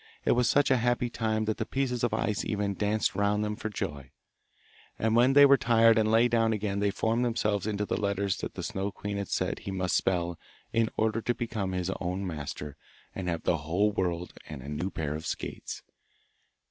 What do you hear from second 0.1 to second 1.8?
It was such a happy time that the